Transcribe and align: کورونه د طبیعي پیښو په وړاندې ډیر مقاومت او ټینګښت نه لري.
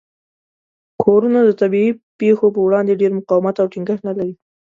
کورونه 1.03 1.39
د 1.45 1.49
طبیعي 1.61 1.91
پیښو 2.19 2.47
په 2.55 2.59
وړاندې 2.67 2.99
ډیر 3.01 3.11
مقاومت 3.19 3.55
او 3.59 3.69
ټینګښت 3.73 4.03
نه 4.07 4.13
لري. 4.17 4.33